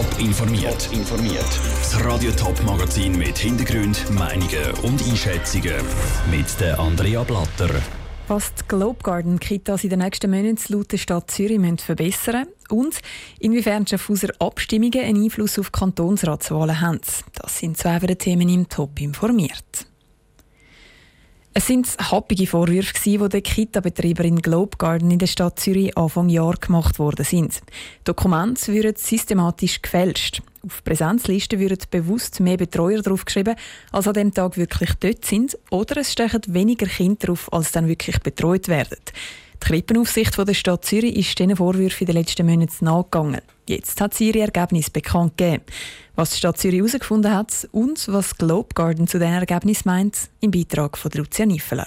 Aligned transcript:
Top 0.00 0.18
informiert. 0.18 0.88
informiert. 0.94 1.44
Das 1.82 2.02
Radio 2.02 2.30
Top 2.30 2.58
Magazin 2.64 3.18
mit 3.18 3.36
Hintergrund, 3.36 4.10
Meinungen 4.10 4.72
und 4.82 5.06
Einschätzungen 5.06 5.74
mit 6.30 6.58
der 6.58 6.80
Andrea 6.80 7.22
Blatter. 7.22 7.68
Was 8.26 8.54
die 8.54 8.62
Globe 8.66 9.02
Garden 9.02 9.38
Kitas 9.38 9.84
in 9.84 9.90
den 9.90 9.98
nächsten 9.98 10.30
Monaten 10.30 10.56
laut 10.72 10.90
der 10.90 10.96
Stadt 10.96 11.30
Zürich 11.30 11.58
müssen 11.58 11.76
verbessern 11.76 12.46
und 12.70 12.98
inwiefern 13.40 13.86
Schaffhauser 13.86 14.30
Abstimmungen 14.38 15.04
einen 15.04 15.24
Einfluss 15.24 15.58
auf 15.58 15.70
Kantonsratswahlen 15.70 16.80
haben. 16.80 17.00
Das 17.34 17.58
sind 17.58 17.76
zwei 17.76 17.98
der 17.98 18.16
Themen 18.16 18.48
im 18.48 18.70
Top 18.70 18.98
informiert. 19.02 19.89
Es 21.52 21.66
sind 21.66 21.88
happige 21.98 22.46
Vorwürfe, 22.46 22.94
die 23.04 23.18
der 23.18 23.40
Kita-Betreiberin 23.40 24.40
Globe 24.40 24.76
Garden 24.78 25.10
in 25.10 25.18
der 25.18 25.26
Stadt 25.26 25.58
Zürich 25.58 25.96
Anfang 25.98 26.28
Jahr 26.28 26.54
gemacht 26.54 27.00
worden 27.00 27.24
sind. 27.24 27.60
Dokumente 28.04 28.72
würden 28.72 28.94
systematisch 28.94 29.82
gefälscht. 29.82 30.42
Auf 30.64 30.84
Präsenzlisten 30.84 31.58
würden 31.58 31.80
bewusst 31.90 32.38
mehr 32.38 32.56
Betreuer 32.56 33.02
draufgeschrieben, 33.02 33.56
als 33.90 34.06
an 34.06 34.14
dem 34.14 34.32
Tag 34.32 34.58
wirklich 34.58 34.92
dort 35.00 35.24
sind, 35.24 35.58
oder 35.70 35.96
es 35.96 36.12
stechen 36.12 36.42
weniger 36.46 36.86
Kinder 36.86 37.26
drauf, 37.26 37.52
als 37.52 37.72
dann 37.72 37.88
wirklich 37.88 38.20
betreut 38.20 38.68
werden. 38.68 38.98
Die 39.62 39.66
Krippenaufsicht 39.66 40.36
der 40.36 40.54
Stadt 40.54 40.84
Zürich 40.84 41.16
ist 41.16 41.38
diesen 41.38 41.56
Vorwürfen 41.56 42.06
in 42.06 42.06
den 42.06 42.16
letzten 42.16 42.46
Monaten 42.46 42.84
nachgegangen. 42.84 43.40
Jetzt 43.68 44.00
hat 44.00 44.14
sie 44.14 44.28
ihre 44.28 44.40
Ergebnisse 44.40 44.90
bekannt 44.90 45.36
gegeben. 45.36 45.62
Was 46.16 46.30
die 46.30 46.38
Stadt 46.38 46.58
Zürich 46.58 46.78
herausgefunden 46.78 47.32
hat 47.32 47.68
und 47.70 48.08
was 48.08 48.36
Globe 48.36 48.74
Garden 48.74 49.06
zu 49.06 49.18
diesen 49.18 49.34
Ergebnissen 49.34 49.88
meint, 49.88 50.16
im 50.40 50.50
Beitrag 50.50 50.96
von 50.96 51.10
Lucia 51.14 51.46
Niffeler. 51.46 51.86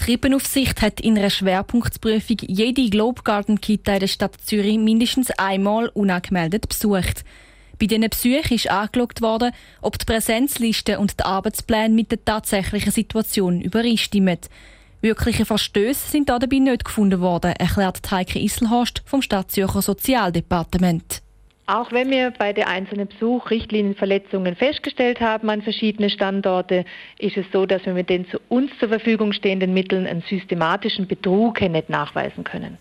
Die 0.00 0.04
Krippenaufsicht 0.04 0.80
hat 0.80 1.00
in 1.00 1.18
einer 1.18 1.30
Schwerpunktprüfung 1.30 2.38
jede 2.40 2.88
Globe 2.88 3.22
Garden 3.22 3.60
Kita 3.60 3.94
in 3.94 4.00
der 4.00 4.06
Stadt 4.08 4.36
Zürich 4.44 4.78
mindestens 4.78 5.30
einmal 5.32 5.88
unangemeldet 5.88 6.68
besucht. 6.68 7.24
Bei 7.78 7.86
diesen 7.86 8.08
Besuchen 8.08 8.54
ist 8.54 8.70
angeschaut 8.70 9.20
worden, 9.20 9.52
ob 9.80 9.98
die 9.98 10.04
Präsenzliste 10.04 10.98
und 10.98 11.18
die 11.18 11.24
Arbeitspläne 11.24 11.94
mit 11.94 12.10
der 12.10 12.24
tatsächlichen 12.24 12.92
Situation 12.92 13.60
übereinstimmen. 13.60 14.38
Wirkliche 15.02 15.44
Verstöße 15.44 16.08
sind 16.12 16.28
dabei 16.28 16.58
nicht 16.58 16.84
gefunden 16.84 17.20
worden, 17.20 17.54
erklärt 17.58 18.08
Heike 18.08 18.38
Isselhorst 18.38 19.02
vom 19.04 19.20
Stadtzürcher 19.20 19.82
Sozialdepartement. 19.82 21.22
Auch 21.66 21.90
wenn 21.90 22.08
wir 22.08 22.30
bei 22.30 22.52
der 22.52 22.68
einzelnen 22.68 23.08
Besuch 23.08 23.50
Richtlinienverletzungen 23.50 24.54
festgestellt 24.54 25.20
haben 25.20 25.50
an 25.50 25.62
verschiedenen 25.62 26.08
Standorte, 26.08 26.84
ist 27.18 27.36
es 27.36 27.46
so, 27.52 27.66
dass 27.66 27.84
wir 27.84 27.94
mit 27.94 28.10
den 28.10 28.28
zu 28.28 28.38
uns 28.48 28.70
zur 28.78 28.90
Verfügung 28.90 29.32
stehenden 29.32 29.74
Mitteln 29.74 30.06
einen 30.06 30.22
systematischen 30.28 31.08
Betrug 31.08 31.60
nicht 31.60 31.90
nachweisen 31.90 32.44
können. 32.44 32.78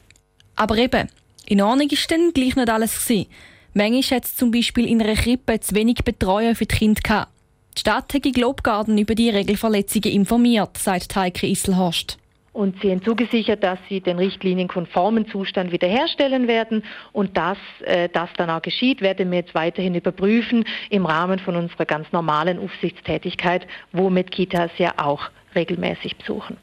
Aber 0.56 0.78
eben, 0.78 1.10
in 1.48 1.62
Ordnung 1.62 1.90
ist 1.90 2.12
dann 2.12 2.34
gleich 2.34 2.56
nicht 2.56 2.70
alles 2.70 3.04
gewesen. 3.04 3.30
Manchmal 3.74 4.18
hat 4.18 4.26
es 4.26 4.36
zum 4.36 4.52
Beispiel 4.52 4.88
in 4.88 5.02
einer 5.02 5.16
Krippe 5.16 5.60
zu 5.60 5.74
wenig 5.74 6.04
Betreuer 6.04 6.54
für 6.54 6.68
die 6.68 6.76
Kinder 6.76 7.02
gehabt. 7.02 7.32
Die 7.78 7.80
Stadt 7.80 8.14
hat 8.14 8.24
Globgarden 8.34 8.98
über 8.98 9.16
die 9.16 9.30
Regelverletzungen 9.30 10.14
informiert, 10.14 10.78
sagt 10.78 11.16
Heike 11.16 11.48
Isselhorst. 11.48 12.18
Und 12.54 12.82
sie 12.82 12.92
haben 12.92 13.02
zugesichert, 13.02 13.64
dass 13.64 13.80
sie 13.88 14.02
den 14.02 14.18
Richtlinien 14.18 14.68
konformen 14.68 15.26
Zustand 15.30 15.72
wiederherstellen 15.72 16.50
werden. 16.50 16.84
Und 17.14 17.38
dass 17.38 17.58
äh, 17.86 18.10
das 18.10 18.30
dann 18.36 18.50
auch 18.50 18.62
geschieht, 18.62 19.00
werden 19.02 19.32
wir 19.32 19.40
jetzt 19.40 19.56
weiterhin 19.56 19.96
überprüfen 19.96 20.66
im 20.90 21.06
Rahmen 21.06 21.40
von 21.40 21.56
unserer 21.56 21.86
ganz 21.86 22.12
normalen 22.12 22.60
Aufsichtstätigkeit, 22.60 23.66
womit 23.94 24.32
Kitas 24.32 24.72
ja 24.78 24.94
auch 24.98 25.30
regelmäßig 25.56 26.18
besuchen. 26.18 26.58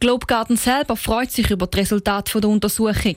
Globgarden 0.00 0.56
selber 0.56 0.96
freut 0.96 1.30
sich 1.30 1.50
über 1.50 1.66
das 1.66 1.80
Resultat 1.80 2.32
der 2.34 2.50
Untersuchung. 2.50 3.16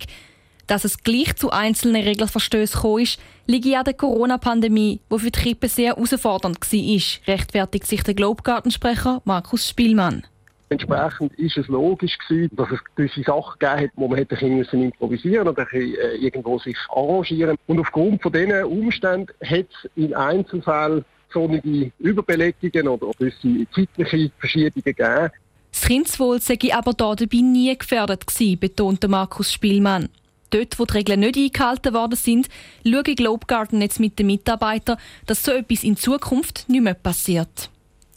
Dass 0.71 0.85
es 0.85 1.03
gleich 1.03 1.35
zu 1.35 1.49
einzelnen 1.49 2.01
Regelverstößen 2.01 2.75
gekommen 2.75 3.03
ist, 3.03 3.19
liegt 3.45 3.75
an 3.75 3.83
der 3.83 3.93
Corona-Pandemie, 3.93 5.01
die 5.11 5.19
für 5.19 5.29
die 5.29 5.37
Krippe 5.37 5.67
sehr 5.67 5.95
herausfordernd 5.95 6.61
war, 6.61 7.27
rechtfertigt 7.27 7.85
sich 7.85 8.03
der 8.03 8.13
Globegartensprecher 8.13 9.21
Markus 9.25 9.67
Spielmann. 9.67 10.23
Entsprechend 10.69 11.37
ist 11.37 11.57
es 11.57 11.67
logisch 11.67 12.17
gewesen, 12.19 12.55
dass 12.55 12.71
es 12.71 12.79
gewisse 12.95 13.21
Sachen 13.23 13.59
gegeben 13.59 13.81
hat, 13.81 13.89
wo 13.97 14.07
man 14.07 14.17
hätte 14.17 14.47
müssen 14.47 14.81
improvisieren 14.81 15.49
oder 15.49 15.67
äh, 15.73 16.15
irgendwo 16.15 16.57
sich 16.57 16.77
arrangieren. 16.87 17.57
Und 17.67 17.81
aufgrund 17.81 18.21
von 18.21 18.31
diesen 18.31 18.63
Umständen 18.63 19.33
hat 19.43 19.65
es 19.67 19.89
in 19.97 20.13
Einzelfällen 20.13 21.03
solche 21.33 21.91
Überbelegungen 21.99 22.87
oder 22.87 23.11
gewisse 23.19 23.67
zeitliche 23.75 24.31
Verschiebungen 24.39 24.83
gegeben. 24.85 25.31
Das 25.69 25.81
Kindeswohl 25.81 26.39
sei 26.39 26.57
aber 26.71 26.93
dabei 26.93 27.27
nie 27.41 27.77
gefährdet 27.77 28.25
gewesen, 28.25 28.57
betonte 28.57 29.09
Markus 29.09 29.51
Spielmann. 29.51 30.07
Dort, 30.51 30.77
wo 30.77 30.85
die 30.85 30.93
Regeln 30.93 31.21
nicht 31.21 31.37
eingehalten 31.37 31.93
worden 31.93 32.15
sind, 32.15 32.47
schaue 32.85 33.15
Globe 33.15 33.47
Garden 33.47 33.81
jetzt 33.81 33.99
mit 33.99 34.19
den 34.19 34.27
Mitarbeitern, 34.27 34.97
dass 35.25 35.43
so 35.43 35.51
etwas 35.51 35.83
in 35.83 35.95
Zukunft 35.95 36.65
nicht 36.67 36.83
mehr 36.83 36.93
passiert. 36.93 37.69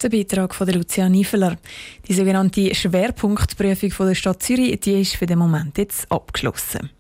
Der 0.03 0.11
Beitrag 0.11 0.55
von 0.55 0.69
Lucia 0.69 1.09
Niefeler. 1.09 1.57
Die 2.07 2.13
sogenannte 2.13 2.75
Schwerpunktprüfung 2.75 3.91
von 3.91 4.09
der 4.09 4.15
Stadt 4.15 4.43
Zürich 4.43 4.79
die 4.81 5.01
ist 5.01 5.17
für 5.17 5.27
den 5.27 5.39
Moment 5.39 5.79
jetzt 5.79 6.11
abgeschlossen. 6.11 6.91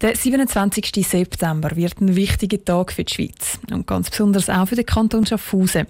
Der 0.00 0.14
27. 0.14 1.04
September 1.04 1.74
wird 1.74 2.00
ein 2.00 2.14
wichtiger 2.14 2.64
Tag 2.64 2.92
für 2.92 3.02
die 3.02 3.12
Schweiz 3.12 3.58
und 3.72 3.84
ganz 3.84 4.10
besonders 4.10 4.48
auch 4.48 4.68
für 4.68 4.76
den 4.76 4.86
Kanton 4.86 5.26
Schaffhausen. 5.26 5.88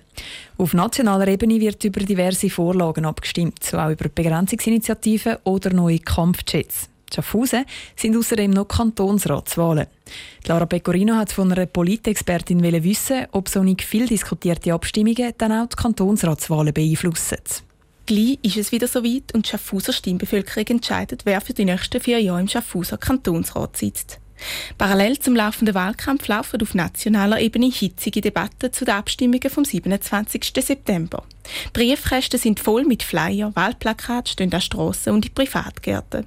Auf 0.56 0.72
nationaler 0.72 1.28
Ebene 1.28 1.60
wird 1.60 1.84
über 1.84 2.00
diverse 2.00 2.48
Vorlagen 2.48 3.04
abgestimmt, 3.04 3.62
so 3.62 3.76
auch 3.76 3.90
über 3.90 4.08
Begrenzungsinitiativen 4.08 5.36
oder 5.44 5.74
neue 5.74 5.98
Kampfjets. 5.98 6.88
Schaffhausen 7.14 7.64
sind 7.96 8.16
außerdem 8.16 8.50
noch 8.50 8.68
Kantonsratswahlen. 8.68 9.86
Lara 10.46 10.66
Pecorino 10.66 11.14
hat 11.14 11.32
von 11.32 11.52
einer 11.52 11.66
Politexpertin 11.66 12.62
wissen, 12.62 13.26
ob 13.32 13.48
so 13.48 13.62
nicht 13.62 13.82
viel 13.82 14.06
diskutierte 14.06 14.72
Abstimmungen 14.72 15.32
dann 15.38 15.52
auch 15.52 15.66
die 15.66 15.76
Kantonsratswahlen 15.76 16.72
beeinflussen. 16.72 17.38
Gleich 18.06 18.38
ist 18.42 18.56
es 18.56 18.72
wieder 18.72 18.88
soweit 18.88 19.34
und 19.34 19.44
die 19.44 19.50
Schaffhauser 19.50 19.92
Stimmbevölkerung 19.92 20.66
entscheidet, 20.66 21.26
wer 21.26 21.40
für 21.42 21.52
die 21.52 21.66
nächsten 21.66 22.00
vier 22.00 22.20
Jahre 22.20 22.40
im 22.40 22.48
Schaffhauser 22.48 22.96
Kantonsrat 22.96 23.76
sitzt. 23.76 24.18
Parallel 24.76 25.18
zum 25.18 25.34
laufenden 25.34 25.74
Wahlkampf 25.74 26.28
laufen 26.28 26.62
auf 26.62 26.74
nationaler 26.74 27.40
Ebene 27.40 27.70
hitzige 27.70 28.20
Debatten 28.20 28.72
zu 28.72 28.84
den 28.84 28.94
Abstimmungen 28.94 29.50
vom 29.50 29.64
27. 29.64 30.52
September. 30.58 31.22
Briefkästen 31.72 32.38
sind 32.38 32.60
voll 32.60 32.84
mit 32.84 33.02
Flyer, 33.02 33.52
Wahlplakaten 33.54 34.32
stehen 34.32 34.52
an 34.52 34.60
Strassen 34.60 35.14
und 35.14 35.26
in 35.26 35.34
Privatgärten. 35.34 36.26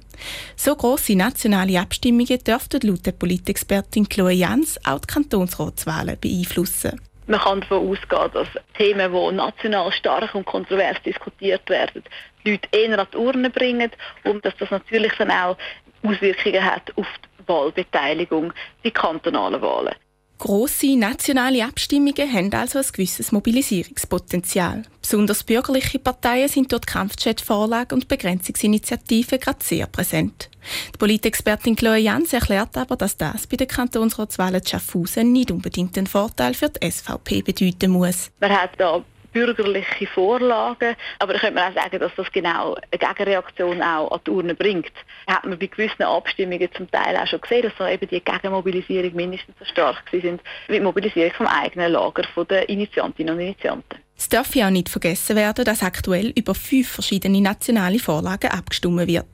So 0.56 0.74
grosse 0.74 1.16
nationale 1.16 1.80
Abstimmungen 1.80 2.42
dürften 2.44 2.86
laut 2.86 3.06
der 3.06 3.12
Politexpertin 3.12 4.08
Chloe 4.08 4.32
Jans 4.32 4.78
auch 4.84 5.00
die 5.00 5.06
Kantonsratswahlen 5.06 6.18
beeinflussen. 6.20 7.00
Man 7.26 7.40
kann 7.40 7.60
davon 7.60 7.88
ausgehen, 7.88 8.30
dass 8.34 8.48
Themen, 8.76 9.12
die 9.12 9.36
national 9.36 9.92
stark 9.92 10.34
und 10.34 10.44
kontrovers 10.44 10.96
diskutiert 11.04 11.68
werden, 11.70 12.02
die 12.44 12.52
Leute 12.52 12.68
eher 12.72 12.98
an 12.98 13.06
die 13.12 13.16
Urne 13.16 13.50
bringen 13.50 13.90
und 14.24 14.44
dass 14.44 14.56
das 14.58 14.70
natürlich 14.70 15.12
dann 15.18 15.30
auch 15.30 15.56
Auswirkungen 16.02 16.64
hat 16.64 16.92
auf 16.96 17.06
die 17.24 17.31
Wahlbeteiligung, 17.46 18.52
die 18.84 18.90
kantonalen 18.90 19.60
Wahlen. 19.60 19.94
Grosse 20.42 20.96
nationale 20.96 21.64
Abstimmungen 21.64 22.32
haben 22.32 22.52
also 22.52 22.80
ein 22.80 22.84
gewisses 22.92 23.30
Mobilisierungspotenzial. 23.30 24.82
Besonders 25.00 25.44
bürgerliche 25.44 26.00
Parteien 26.00 26.48
sind 26.48 26.72
dort 26.72 26.84
Kampfjet-Vorlage 26.84 27.94
und 27.94 28.08
Begrenzungsinitiativen 28.08 29.38
gerade 29.38 29.62
sehr 29.62 29.86
präsent. 29.86 30.50
Die 30.94 30.98
Politexpertin 30.98 31.76
Chloe 31.76 31.98
Jans 31.98 32.32
erklärt 32.32 32.76
aber, 32.76 32.96
dass 32.96 33.16
das 33.16 33.46
bei 33.46 33.56
den 33.56 33.68
Kantonsratswahlen 33.68 34.66
Schaffhausen 34.66 35.30
nicht 35.30 35.52
unbedingt 35.52 35.96
einen 35.96 36.08
Vorteil 36.08 36.54
für 36.54 36.70
die 36.70 36.90
SVP 36.90 37.42
bedeuten 37.42 37.92
muss. 37.92 38.32
Man 38.40 38.50
hat 38.50 38.70
da 38.78 39.04
bürgerliche 39.32 40.06
Vorlagen. 40.06 40.96
Aber 41.18 41.32
da 41.32 41.38
könnte 41.38 41.54
man 41.54 41.70
auch 41.70 41.82
sagen, 41.82 41.98
dass 41.98 42.14
das 42.16 42.30
genau 42.32 42.74
eine 42.74 42.98
Gegenreaktion 42.98 43.82
auch 43.82 44.10
an 44.10 44.20
die 44.26 44.30
Urne 44.30 44.54
bringt. 44.54 44.92
Hat 45.26 45.44
man 45.44 45.58
bei 45.58 45.66
gewissen 45.66 46.02
Abstimmungen 46.02 46.68
zum 46.74 46.90
Teil 46.90 47.16
auch 47.16 47.26
schon 47.26 47.40
gesehen, 47.40 47.62
dass 47.62 47.72
da 47.78 47.88
eben 47.88 48.08
die 48.08 48.20
Gegenmobilisierung 48.20 49.14
mindestens 49.14 49.58
so 49.58 49.64
stark 49.64 50.04
sind 50.10 50.40
wie 50.68 50.74
die 50.74 50.80
Mobilisierung 50.80 51.32
vom 51.32 51.46
eigenen 51.46 51.92
Lager 51.92 52.24
der 52.44 52.68
Initiantinnen 52.68 53.34
und 53.34 53.40
Initianten. 53.40 54.01
Es 54.16 54.28
darf 54.28 54.54
ja 54.54 54.68
auch 54.68 54.70
nicht 54.70 54.88
vergessen 54.88 55.34
werden, 55.34 55.64
dass 55.64 55.82
aktuell 55.82 56.32
über 56.36 56.54
fünf 56.54 56.88
verschiedene 56.88 57.40
nationale 57.40 57.98
Vorlagen 57.98 58.50
abgestimmt 58.50 59.08
wird. 59.08 59.26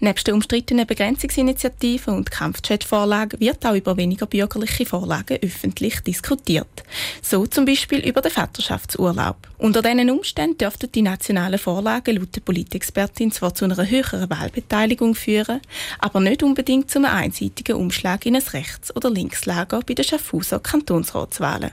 Neben 0.00 0.24
den 0.24 0.34
umstrittenen 0.34 0.86
Begrenzungsinitiativen 0.86 2.14
und 2.14 2.30
Kampfjet-Vorlagen 2.30 3.38
wird 3.38 3.64
auch 3.66 3.74
über 3.74 3.96
weniger 3.96 4.26
bürgerliche 4.26 4.86
Vorlagen 4.86 5.38
öffentlich 5.42 6.00
diskutiert. 6.00 6.84
So 7.22 7.46
zum 7.46 7.66
Beispiel 7.66 7.98
über 7.98 8.22
den 8.22 8.32
Vaterschaftsurlaub. 8.32 9.36
Unter 9.58 9.82
diesen 9.82 10.10
Umständen 10.10 10.58
dürften 10.58 10.90
die 10.90 11.02
nationalen 11.02 11.58
Vorlagen 11.58 12.16
laut 12.16 12.34
der 12.34 12.40
Politexpertin 12.40 13.32
zwar 13.32 13.54
zu 13.54 13.66
einer 13.66 13.88
höheren 13.88 14.30
Wahlbeteiligung 14.30 15.14
führen, 15.14 15.60
aber 15.98 16.20
nicht 16.20 16.42
unbedingt 16.42 16.90
zu 16.90 16.98
einem 16.98 17.14
einseitigen 17.14 17.76
Umschlag 17.76 18.24
in 18.24 18.36
ein 18.36 18.42
Rechts- 18.42 18.94
oder 18.96 19.10
Linkslager 19.10 19.80
bei 19.86 19.94
den 19.94 20.04
Schaffhauser 20.04 20.60
Kantonsratswahlen. 20.60 21.72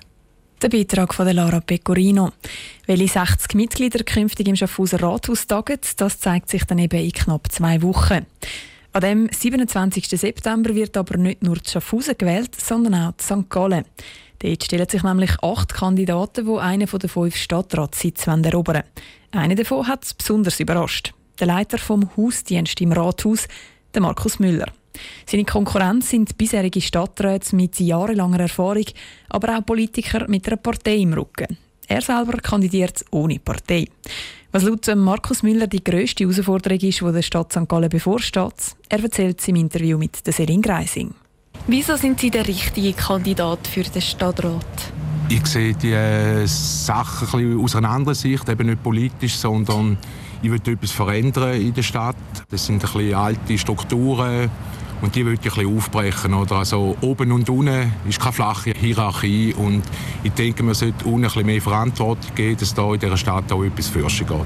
Der 0.60 0.70
Beitrag 0.70 1.14
von 1.14 1.28
Lara 1.28 1.60
Pecorino. 1.60 2.32
Welche 2.88 3.08
60 3.08 3.54
Mitglieder 3.54 4.04
künftig 4.04 4.48
im 4.48 4.56
Schaffhauser 4.56 5.04
Rathaus 5.04 5.46
tagen, 5.46 5.78
das 5.98 6.20
zeigt 6.20 6.50
sich 6.50 6.64
dann 6.64 6.80
eben 6.80 7.00
in 7.00 7.12
knapp 7.12 7.52
zwei 7.52 7.80
Wochen. 7.84 8.26
An 8.92 9.02
dem 9.02 9.30
27. 9.32 10.08
September 10.08 10.74
wird 10.74 10.98
aber 10.98 11.18
nicht 11.18 11.44
nur 11.44 11.58
die 11.58 11.70
Schaffhausen 11.70 12.18
gewählt, 12.18 12.60
sondern 12.60 12.96
auch 12.96 13.12
die 13.12 13.24
St. 13.24 13.48
Gallen. 13.52 13.86
Dort 14.40 14.64
stellen 14.64 14.90
sich 14.90 15.04
nämlich 15.04 15.32
acht 15.44 15.76
Kandidaten, 15.76 16.48
die 16.48 16.60
einen 16.60 16.88
von 16.88 17.02
den 17.02 17.10
fünf 17.12 17.36
Stadtratssitzen 17.36 18.44
erobern. 18.44 18.82
Einer 19.30 19.54
davon 19.54 19.88
hat 19.88 20.06
es 20.06 20.16
besonders 20.16 20.60
überrascht. 20.60 21.14
Der 21.40 21.46
Leiter 21.46 21.78
vom 21.78 22.10
Hausdienst 22.18 22.82
im 22.82 22.94
Rathaus, 22.94 23.48
der 23.94 24.02
Markus 24.02 24.40
Müller. 24.40 24.72
Seine 25.30 25.44
Konkurrenz 25.44 26.10
sind 26.10 26.38
bisherige 26.38 26.80
Stadträte 26.80 27.54
mit 27.54 27.78
jahrelanger 27.82 28.40
Erfahrung, 28.40 28.86
aber 29.28 29.58
auch 29.58 29.66
Politiker 29.66 30.26
mit 30.30 30.48
einer 30.48 30.56
Partei 30.56 30.96
im 30.96 31.12
Rücken. 31.12 31.58
Er 31.86 32.02
selber 32.02 32.38
kandidiert 32.38 33.04
ohne 33.12 33.38
Partei. 33.38 33.90
Was 34.54 34.64
laut 34.64 34.88
Markus 34.96 35.44
Müller 35.44 35.68
die 35.68 35.84
grösste 35.84 36.24
Herausforderung 36.24 36.80
ist, 36.80 37.02
die 37.02 37.12
der 37.12 37.22
Stadt 37.22 37.52
St. 37.52 37.68
Gallen 37.68 37.90
bevorsteht, 37.90 38.76
er 38.88 39.04
erzählt 39.04 39.42
es 39.42 39.48
im 39.50 39.58
Interview 39.58 39.98
mit 39.98 40.26
der 40.26 40.32
Selin 40.32 40.62
Greising. 40.62 41.14
Wieso 41.68 41.98
sind 41.98 42.22
Sie 42.22 42.32
der 42.32 42.48
richtige 42.48 42.94
Kandidat 42.94 43.68
für 43.68 43.84
den 43.84 44.02
Stadtrat? 44.02 44.94
Ich 45.28 45.46
sehe 45.46 45.74
die 45.74 45.92
äh, 45.92 46.46
Sachen 46.46 47.28
ein 47.28 47.32
bisschen 47.32 47.64
aus 47.66 47.76
einer 47.76 47.90
anderen 47.90 48.16
Sicht, 48.16 48.48
eben 48.48 48.68
nicht 48.68 48.82
politisch, 48.82 49.36
sondern 49.36 49.98
ich 50.42 50.50
will 50.50 50.62
etwas 50.66 50.92
verändern 50.92 51.60
in 51.60 51.74
der 51.74 51.84
Stadt. 51.84 52.16
Das 52.50 52.66
sind 52.66 52.76
ein 52.76 52.92
bisschen 52.94 53.14
alte 53.14 53.58
Strukturen, 53.58 54.50
und 55.02 55.16
die 55.16 55.26
würde 55.26 55.40
ich 55.42 55.52
ein 55.52 55.56
bisschen 55.56 55.78
aufbrechen. 55.78 56.34
Oder? 56.34 56.56
Also 56.58 56.98
oben 57.02 57.32
und 57.32 57.50
unten 57.50 57.92
ist 58.08 58.20
keine 58.20 58.34
flache 58.34 58.72
Hierarchie. 58.72 59.54
Und 59.54 59.84
ich 60.24 60.32
denke, 60.32 60.64
man 60.64 60.74
sollte 60.74 61.06
unten 61.06 61.18
ein 61.18 61.22
bisschen 61.24 61.46
mehr 61.46 61.62
Verantwortung 61.62 62.34
geben, 62.36 62.58
dass 62.60 62.74
da 62.74 62.94
in 62.94 63.00
dieser 63.00 63.18
Stadt 63.18 63.52
auch 63.52 63.64
etwas 63.64 63.88
fürschen 63.88 64.28
geht. 64.28 64.38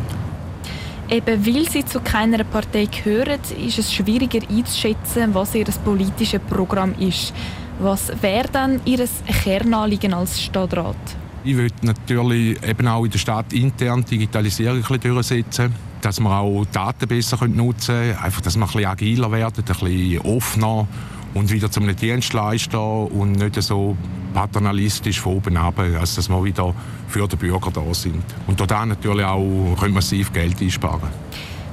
Eben 1.09 1.45
weil 1.45 1.69
Sie 1.69 1.85
zu 1.85 1.99
keiner 1.99 2.43
Partei 2.43 2.85
gehören, 2.85 3.39
ist 3.65 3.79
es 3.79 3.93
schwieriger 3.93 4.39
einzuschätzen, 4.49 5.33
was 5.33 5.55
Ihr 5.55 5.65
politisches 5.83 6.39
Programm 6.49 6.93
ist. 6.99 7.33
Was 7.79 8.11
wäre 8.21 8.47
dann 8.51 8.81
Ihr 8.85 9.07
Kernanliegen 9.43 10.13
als 10.13 10.41
Stadtrat? 10.41 10.95
Ich 11.43 11.57
würde 11.57 11.73
natürlich 11.81 12.61
eben 12.63 12.87
auch 12.87 13.03
in 13.03 13.11
der 13.11 13.17
Stadt 13.17 13.51
intern 13.51 14.05
Digitalisierung 14.05 14.83
durchsetzen 15.01 15.90
dass 16.01 16.19
wir 16.19 16.29
auch 16.29 16.65
Daten 16.71 17.07
besser 17.07 17.47
nutzen 17.47 17.95
können, 17.95 18.17
einfach, 18.17 18.41
dass 18.41 18.55
wir 18.55 18.63
ein 18.63 18.67
bisschen 18.67 18.85
agiler 18.85 19.31
werden, 19.31 19.63
ein 19.65 19.65
bisschen 19.65 20.19
offener 20.21 20.87
und 21.33 21.51
wieder 21.51 21.71
zum 21.71 21.93
Dienstleister 21.95 22.81
und 22.81 23.33
nicht 23.33 23.61
so 23.61 23.95
paternalistisch 24.33 25.19
von 25.19 25.37
oben 25.37 25.57
ab, 25.57 25.79
also 25.79 26.15
dass 26.15 26.29
wir 26.29 26.43
wieder 26.43 26.73
für 27.07 27.27
den 27.27 27.39
Bürger 27.39 27.71
da 27.71 27.93
sind. 27.93 28.23
Und 28.47 28.59
da 28.59 28.85
natürlich 28.85 29.25
auch 29.25 29.75
können 29.79 29.93
massiv 29.93 30.31
Geld 30.33 30.61
einsparen. 30.61 31.09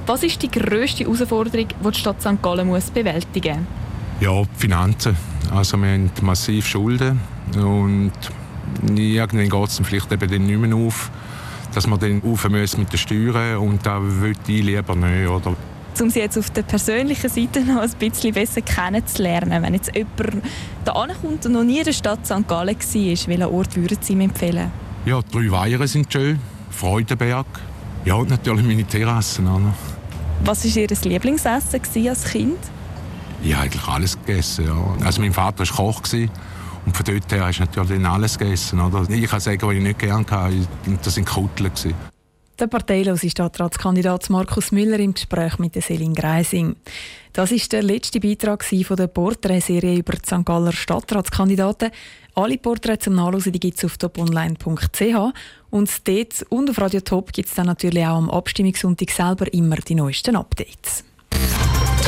Was 0.05 0.23
ist 0.23 0.41
die 0.41 0.49
grösste 0.49 1.03
Herausforderung, 1.03 1.67
die 1.67 1.91
die 1.91 1.99
Stadt 1.99 2.21
St. 2.21 2.41
Gallen 2.41 2.67
muss 2.67 2.89
bewältigen 2.89 3.59
muss? 3.59 3.67
Ja, 4.21 4.41
die 4.41 4.59
Finanzen. 4.59 5.15
Also 5.51 5.77
wir 5.77 5.89
haben 5.89 6.11
massiv 6.21 6.67
Schulden 6.67 7.19
und 7.55 8.11
irgendwann 8.95 9.49
geht 9.49 9.69
es 9.69 9.81
vielleicht 9.83 10.11
eben 10.11 10.45
nicht 10.45 10.59
mehr 10.59 10.75
auf 10.75 11.09
dass 11.73 11.87
man 11.87 11.99
dann 11.99 12.21
rauf 12.25 12.47
mit 12.49 12.91
den 12.91 12.97
Steuern 12.97 13.57
und 13.57 13.85
da 13.85 13.99
würde 14.01 14.39
ich 14.47 14.63
lieber 14.63 14.95
nicht. 14.95 15.27
Oder? 15.27 15.55
Um 15.99 16.09
sie 16.09 16.19
jetzt 16.19 16.37
auf 16.37 16.49
der 16.51 16.61
persönlichen 16.61 17.29
Seite 17.29 17.61
noch 17.61 17.81
ein 17.81 17.91
bisschen 17.99 18.33
besser 18.33 18.61
kennenzulernen, 18.61 19.61
wenn 19.61 19.73
jetzt 19.73 19.93
jemand 19.93 20.43
da 20.85 20.93
ankommt 20.93 21.45
und 21.45 21.51
noch 21.51 21.63
nie 21.63 21.79
in 21.79 21.83
der 21.83 21.93
Stadt 21.93 22.25
St. 22.25 22.47
Gallen 22.47 22.75
war, 22.75 23.27
welchen 23.27 23.43
Ort 23.43 23.75
würden 23.75 23.97
Sie 23.99 24.13
ihm 24.13 24.21
empfehlen? 24.21 24.71
Ja, 25.05 25.21
die 25.21 25.31
drei 25.31 25.51
Weihern 25.51 25.87
sind 25.87 26.11
schön, 26.11 26.39
Freudenberg, 26.69 27.47
ja 28.05 28.13
und 28.13 28.29
natürlich 28.29 28.65
meine 28.65 28.85
Terrassen. 28.85 29.47
Auch 29.47 29.59
Was 30.45 30.63
war 30.63 30.81
Ihr 30.81 30.87
Lieblingsessen 30.87 32.07
als 32.07 32.23
Kind? 32.23 32.57
Ich 33.41 33.53
habe 33.53 33.63
eigentlich 33.63 33.87
alles 33.87 34.17
gegessen. 34.17 34.65
Ja. 34.65 35.05
Also 35.05 35.21
mein 35.21 35.33
Vater 35.33 35.59
war 35.59 35.75
Koch. 35.75 36.01
Und 36.89 36.97
von 36.97 37.05
dort 37.05 37.31
her 37.31 37.45
hast 37.45 37.59
du 37.59 37.65
natürlich 37.65 38.03
alles 38.03 38.35
gegessen. 38.35 38.79
Oder? 38.79 39.07
Ich 39.11 39.29
kann 39.29 39.39
sagen, 39.39 39.61
was 39.61 39.75
ich 39.75 39.81
nicht 39.81 39.99
gerne 39.99 40.25
hatte. 40.27 40.67
Das 41.03 41.17
waren 41.17 41.25
Kutteln. 41.25 41.71
Der 42.57 42.65
parteilose 42.65 43.29
Stadtratskandidat 43.29 44.27
Markus 44.31 44.71
Müller 44.71 44.97
im 44.97 45.13
Gespräch 45.13 45.59
mit 45.59 45.75
Selin 45.83 46.15
Greising. 46.15 46.75
Das 47.31 47.51
ist 47.51 47.71
der 47.73 47.83
letzte 47.83 48.19
Beitrag 48.19 48.63
von 48.63 48.97
der 48.97 49.05
Porträtserie 49.05 49.99
über 49.99 50.13
die 50.13 50.25
St. 50.25 50.43
Galler 50.43 50.71
Stadtratskandidaten. 50.71 51.91
Alle 52.33 52.57
Porträts 52.57 53.03
zum 53.03 53.13
Nachlesen 53.13 53.51
gibt 53.51 53.77
es 53.77 53.85
auf 53.85 53.99
toponline.ch. 53.99 55.33
Und 55.69 56.07
dort 56.07 56.45
und 56.49 56.69
auf 56.71 56.81
Radio 56.81 57.01
Top 57.01 57.31
gibt 57.31 57.49
es 57.49 57.53
dann 57.53 57.67
natürlich 57.67 58.03
auch 58.03 58.17
am 58.17 58.31
Abstimmungssonntag 58.31 59.11
selber 59.11 59.53
immer 59.53 59.75
die 59.75 59.93
neuesten 59.93 60.35
Updates. 60.35 61.03